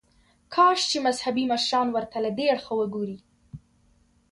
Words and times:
کاش 0.53 0.79
چې 0.89 0.97
مذهبي 1.07 1.43
مشران 1.51 1.87
ورته 1.91 2.17
له 2.25 2.29
دې 2.37 2.45
اړخه 2.53 2.73
وګوري. 2.77 3.17